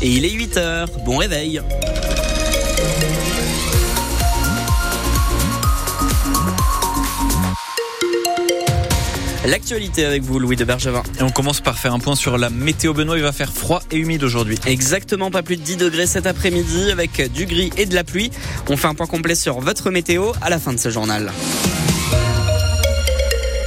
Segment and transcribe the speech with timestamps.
[0.00, 1.60] Et il est 8h, bon réveil
[9.44, 11.02] L'actualité avec vous, Louis de Bergevin.
[11.18, 12.92] Et on commence par faire un point sur la météo.
[12.92, 14.56] Benoît, il va faire froid et humide aujourd'hui.
[14.66, 18.30] Exactement, pas plus de 10 degrés cet après-midi avec du gris et de la pluie.
[18.68, 21.32] On fait un point complet sur votre météo à la fin de ce journal.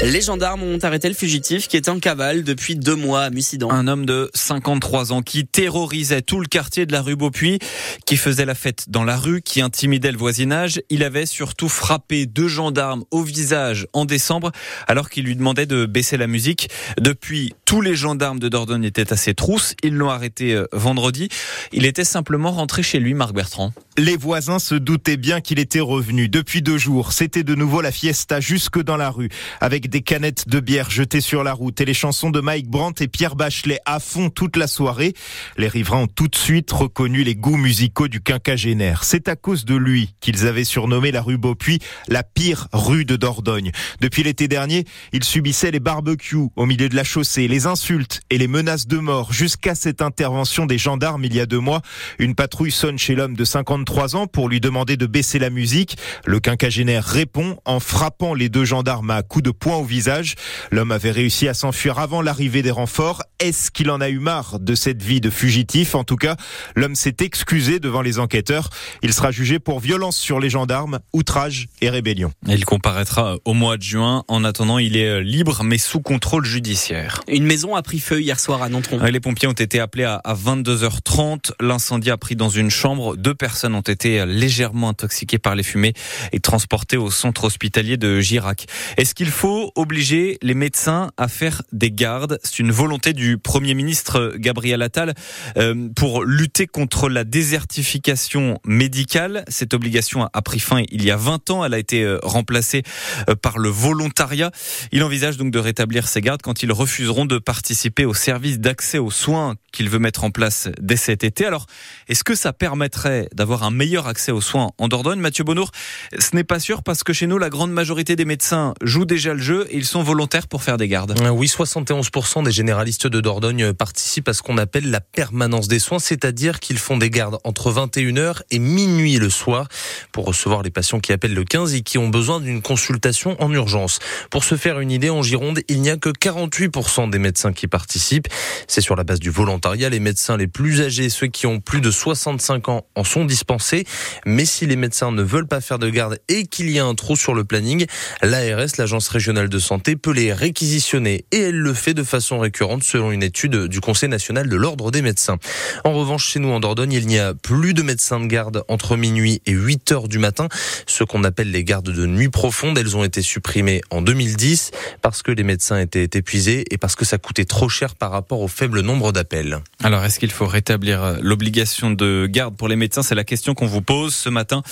[0.03, 3.71] Les gendarmes ont arrêté le fugitif qui était en cavale depuis deux mois à Mussidan.
[3.71, 7.59] Un homme de 53 ans qui terrorisait tout le quartier de la rue Beaupuy,
[8.05, 10.81] qui faisait la fête dans la rue, qui intimidait le voisinage.
[10.89, 14.51] Il avait surtout frappé deux gendarmes au visage en décembre
[14.87, 16.69] alors qu'il lui demandait de baisser la musique.
[16.99, 19.75] Depuis, tous les gendarmes de Dordogne étaient à ses trousses.
[19.81, 21.29] Ils l'ont arrêté euh, vendredi.
[21.71, 23.73] Il était simplement rentré chez lui, Marc Bertrand.
[23.97, 26.27] Les voisins se doutaient bien qu'il était revenu.
[26.27, 29.29] Depuis deux jours, c'était de nouveau la fiesta jusque dans la rue,
[29.61, 33.03] avec des canettes de bière jetées sur la route et les chansons de Mike Brandt
[33.03, 35.13] et Pierre Bachelet à fond toute la soirée.
[35.57, 39.03] Les riverains ont tout de suite reconnu les goûts musicaux du quinquagénaire.
[39.03, 43.15] C'est à cause de lui qu'ils avaient surnommé la rue Beaupuy la pire rue de
[43.15, 43.71] Dordogne.
[44.01, 48.37] Depuis l'été dernier, il subissait les barbecues au milieu de la chaussée, les insultes et
[48.37, 51.81] les menaces de mort jusqu'à cette intervention des gendarmes il y a deux mois.
[52.19, 55.97] Une patrouille sonne chez l'homme de 53 ans pour lui demander de baisser la musique.
[56.25, 60.35] Le quinquagénaire répond en frappant les deux gendarmes à coups de poing au visage.
[60.71, 63.23] L'homme avait réussi à s'enfuir avant l'arrivée des renforts.
[63.39, 65.95] Est-ce qu'il en a eu marre de cette vie de fugitif?
[65.95, 66.35] En tout cas,
[66.75, 68.69] l'homme s'est excusé devant les enquêteurs.
[69.01, 72.31] Il sera jugé pour violence sur les gendarmes, outrage et rébellion.
[72.47, 74.23] Il comparaîtra au mois de juin.
[74.27, 77.21] En attendant, il est libre mais sous contrôle judiciaire.
[77.27, 79.03] Une maison a pris feu hier soir à Nontron.
[79.03, 81.51] Les pompiers ont été appelés à 22h30.
[81.59, 83.15] L'incendie a pris dans une chambre.
[83.15, 85.93] Deux personnes ont été légèrement intoxiquées par les fumées
[86.31, 88.65] et transportées au centre hospitalier de Girac.
[88.97, 93.73] Est-ce qu'il faut obliger les médecins à faire des gardes C'est une volonté du Premier
[93.73, 95.13] ministre Gabriel Attal
[95.57, 99.45] euh, pour lutter contre la désertification médicale.
[99.47, 101.65] Cette obligation a pris fin il y a 20 ans.
[101.65, 102.83] Elle a été euh, remplacée
[103.29, 104.51] euh, par le volontariat.
[104.91, 108.97] Il envisage donc de rétablir ces gardes quand ils refuseront de participer au service d'accès
[108.97, 111.45] aux soins qu'il veut mettre en place dès cet été.
[111.45, 111.65] Alors,
[112.07, 115.19] est-ce que ça permettrait d'avoir un meilleur accès aux soins en Dordogne?
[115.19, 115.71] Mathieu Bonour,
[116.17, 119.33] ce n'est pas sûr parce que chez nous, la grande majorité des médecins jouent déjà
[119.33, 121.15] le jeu et ils sont volontaires pour faire des gardes.
[121.31, 125.99] Oui, 71% des généralistes de Dordogne participent à ce qu'on appelle la permanence des soins,
[125.99, 129.67] c'est-à-dire qu'ils font des gardes entre 21h et minuit le soir
[130.11, 133.51] pour recevoir les patients qui appellent le 15 et qui ont besoin d'une consultation en
[133.51, 133.99] urgence.
[134.29, 137.67] Pour se faire une idée, en Gironde, il n'y a que 48% des médecins qui
[137.67, 138.27] participent.
[138.67, 139.89] C'est sur la base du volontariat.
[139.89, 143.85] Les médecins les plus âgés, ceux qui ont plus de 65 ans, en sont dispensés.
[144.25, 146.95] Mais si les médecins ne veulent pas faire de garde et qu'il y a un
[146.95, 147.85] trou sur le planning,
[148.21, 151.25] l'ARS, l'Agence régionale de santé, peut les réquisitionner.
[151.31, 154.91] Et elle le fait de façon récurrente selon une étude du Conseil national de l'Ordre
[154.91, 155.37] des médecins.
[155.83, 158.97] En revanche, chez nous en Dordogne, il n'y a plus de médecins de garde entre
[158.97, 160.47] minuit et 8 heures du matin.
[160.87, 165.21] Ce qu'on appelle les gardes de nuit profonde, elles ont été supprimées en 2010 parce
[165.21, 168.47] que les médecins étaient épuisés et parce que ça coûtait trop cher par rapport au
[168.47, 169.59] faible nombre d'appels.
[169.83, 173.03] Alors, est-ce qu'il faut rétablir l'obligation de garde pour les médecins?
[173.03, 174.63] C'est la question qu'on vous pose ce matin.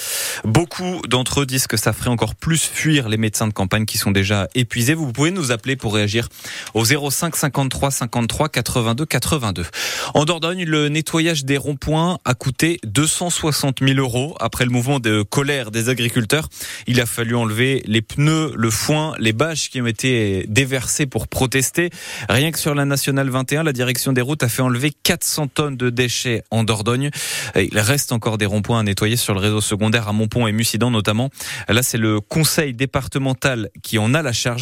[0.44, 3.98] Beaucoup d'entre eux disent que ça ferait encore plus fuir les médecins de campagne qui
[3.98, 4.63] sont déjà épuisés.
[4.96, 6.30] Vous pouvez nous appeler pour réagir
[6.74, 9.66] au 05 53 53 82 82.
[10.14, 15.22] En Dordogne, le nettoyage des ronds-points a coûté 260 000 euros après le mouvement de
[15.22, 16.50] colère des agriculteurs.
[16.88, 21.28] Il a fallu enlever les pneus, le foin, les bâches qui ont été déversées pour
[21.28, 21.90] protester.
[22.30, 25.78] Rien que sur la nationale 21, la direction des routes a fait enlever 400 tonnes
[25.78, 27.10] de déchets en Dordogne.
[27.56, 30.92] Il reste encore des ronds-points à nettoyer sur le réseau secondaire à Montpont et Mussidan
[30.92, 31.30] notamment.
[31.68, 34.53] Là, c'est le conseil départemental qui en a la charge.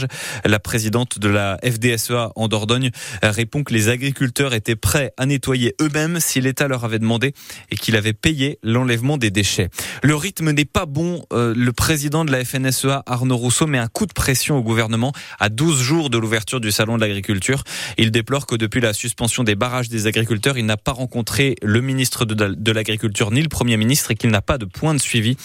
[0.45, 2.91] La présidente de la FDSEA en Dordogne
[3.23, 7.33] répond que les agriculteurs étaient prêts à nettoyer eux-mêmes si l'État leur avait demandé
[7.69, 9.69] et qu'il avait payé l'enlèvement des déchets.
[10.03, 11.25] Le rythme n'est pas bon.
[11.33, 15.13] Euh, le président de la FNSEA, Arnaud Rousseau, met un coup de pression au gouvernement
[15.39, 17.63] à 12 jours de l'ouverture du salon de l'agriculture.
[17.97, 21.81] Il déplore que depuis la suspension des barrages des agriculteurs, il n'a pas rencontré le
[21.81, 25.37] ministre de l'Agriculture ni le Premier ministre et qu'il n'a pas de point de suivi.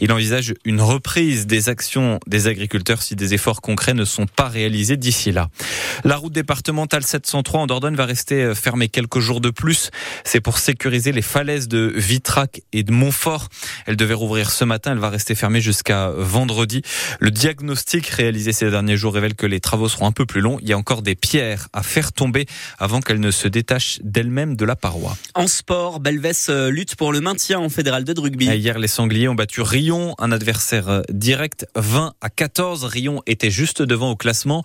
[0.00, 4.48] Il envisage une reprise des actions des agriculteurs si des efforts concrets ne sont pas
[4.48, 5.48] réalisés d'ici là.
[6.04, 9.90] La route départementale 703 en Dordogne va rester fermée quelques jours de plus.
[10.24, 13.48] C'est pour sécuriser les falaises de Vitrac et de Montfort.
[13.86, 14.92] Elle devait rouvrir ce matin.
[14.92, 16.82] Elle va rester fermée jusqu'à vendredi.
[17.20, 20.58] Le diagnostic réalisé ces derniers jours révèle que les travaux seront un peu plus longs.
[20.60, 22.46] Il y a encore des pierres à faire tomber
[22.78, 25.16] avant qu'elles ne se détachent d'elles-mêmes de la paroi.
[25.34, 28.46] En sport, Belvès lutte pour le maintien en fédéral de rugby.
[28.46, 32.84] Hier, les Sangliers ont battu Rion, un adversaire direct 20 à 14.
[32.84, 34.62] Rion était juste devant au classement.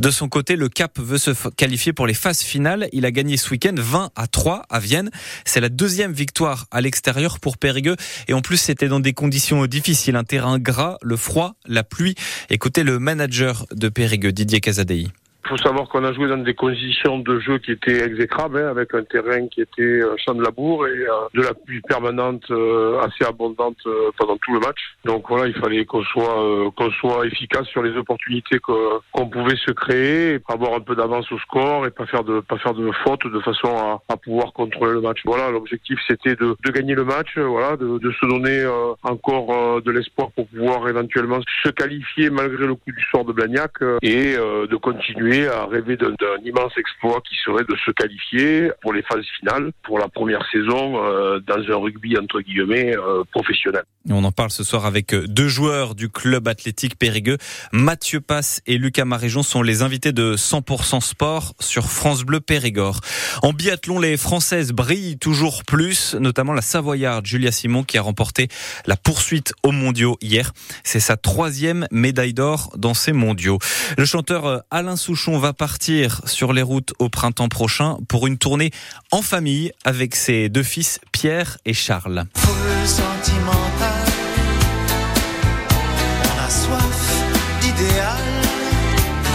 [0.00, 2.88] De son côté, le Cap veut se qualifier pour les phases finales.
[2.92, 5.10] Il a gagné ce week-end 20 à 3 à Vienne.
[5.44, 7.96] C'est la deuxième victoire à l'extérieur pour Périgueux.
[8.28, 10.16] Et en plus, c'était dans des conditions difficiles.
[10.16, 12.14] Un terrain gras, le froid, la pluie.
[12.50, 15.08] Écoutez le manager de Périgueux, Didier Casadei.
[15.46, 18.68] Il faut savoir qu'on a joué dans des conditions de jeu qui étaient exécrables, hein,
[18.68, 22.42] avec un terrain qui était euh, champ de labour et euh, de la pluie permanente
[22.50, 23.76] euh, assez abondante
[24.18, 24.96] pendant tout le match.
[25.04, 29.70] Donc voilà, il fallait qu'on soit qu'on soit efficace sur les opportunités qu'on pouvait se
[29.70, 32.90] créer, et avoir un peu d'avance au score et pas faire de pas faire de
[33.04, 35.20] fautes de façon à, à pouvoir contrôler le match.
[35.24, 38.66] Voilà, l'objectif c'était de, de, gagner le match, voilà, de, de se donner
[39.04, 43.74] encore de l'espoir pour pouvoir éventuellement se qualifier malgré le coup du sort de Blagnac
[44.02, 49.02] et de continuer à rêver d'un immense exploit qui serait de se qualifier pour les
[49.02, 53.82] phases finales pour la première saison euh, dans un rugby entre guillemets euh, professionnel.
[54.08, 57.38] On en parle ce soir avec euh, deux joueurs du club athlétique Périgueux.
[57.72, 63.00] Mathieu Passe et Lucas Maréjon sont les invités de 100% Sport sur France Bleu Périgord.
[63.42, 68.48] En biathlon, les Françaises brillent toujours plus, notamment la Savoyarde Julia Simon qui a remporté
[68.86, 70.52] la poursuite aux mondiaux hier.
[70.84, 73.58] C'est sa troisième médaille d'or dans ces mondiaux.
[73.98, 78.38] Le chanteur Alain Souchon on va partir sur les routes au printemps prochain pour une
[78.38, 78.70] tournée
[79.10, 82.24] en famille avec ses deux fils Pierre et Charles.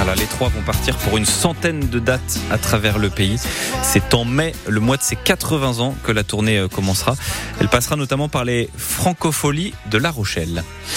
[0.01, 3.37] Alors les trois vont partir pour une centaine de dates à travers le pays.
[3.83, 7.15] C'est en mai, le mois de ses 80 ans, que la tournée euh, commencera.
[7.59, 10.63] Elle passera notamment par les francopholies de La Rochelle.